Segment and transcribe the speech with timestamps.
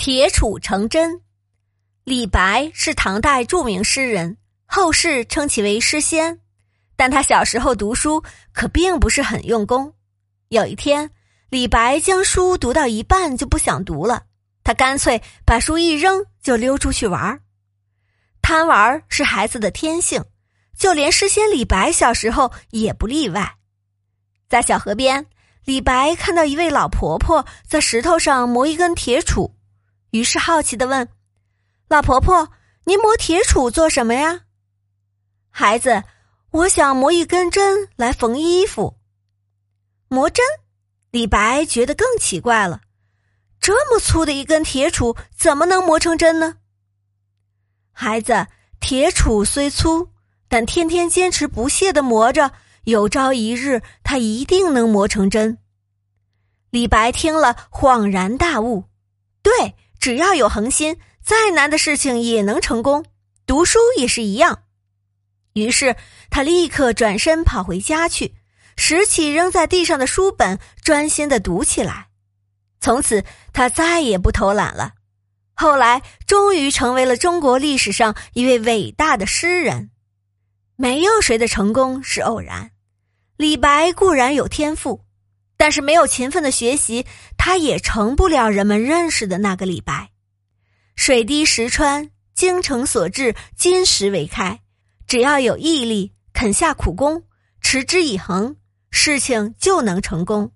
[0.00, 1.20] 铁杵成针。
[2.04, 6.40] 李白是唐代著名诗人，后世称其为诗仙。
[6.96, 8.24] 但他小时候读书
[8.54, 9.92] 可并不是很用功。
[10.48, 11.10] 有一天，
[11.50, 14.22] 李白将书读到一半就不想读了，
[14.64, 17.42] 他干脆把书一扔，就溜出去玩儿
[18.40, 20.24] 贪玩是孩子的天性，
[20.78, 23.56] 就连诗仙李白小时候也不例外。
[24.48, 25.26] 在小河边，
[25.66, 29.52] 李白看到一位老婆婆在石头上磨一根铁杵。
[30.10, 31.08] 于是好奇的问
[31.88, 32.48] ：“老婆婆，
[32.84, 34.42] 您磨铁杵做什么呀？”
[35.50, 36.04] 孩子，
[36.50, 38.96] 我想磨一根针来缝衣服。
[40.08, 40.44] 磨针，
[41.10, 42.80] 李白觉得更奇怪了。
[43.60, 46.56] 这么粗的一根铁杵，怎么能磨成针呢？
[47.92, 48.46] 孩子，
[48.80, 50.08] 铁杵虽粗，
[50.48, 52.52] 但天天坚持不懈的磨着，
[52.84, 55.58] 有朝一日，它一定能磨成针。
[56.70, 58.84] 李白听了，恍然大悟：
[60.00, 63.04] 只要有恒心，再难的事情也能成功。
[63.46, 64.62] 读书也是一样。
[65.52, 65.94] 于是
[66.30, 68.34] 他立刻转身跑回家去，
[68.76, 72.08] 拾起扔在地上的书本，专心的读起来。
[72.80, 74.94] 从此他再也不偷懒了。
[75.52, 79.90] 后来终于成为了中国历史上一位伟大的诗人。
[80.76, 82.70] 没有谁的成功是偶然。
[83.36, 85.04] 李白固然有天赋。
[85.60, 87.04] 但是没有勤奋的学习，
[87.36, 90.08] 他也成不了人们认识的那个李白。
[90.96, 94.60] 水滴石穿，精诚所至，金石为开。
[95.06, 97.24] 只要有毅力，肯下苦功，
[97.60, 98.56] 持之以恒，
[98.90, 100.50] 事情就能成功。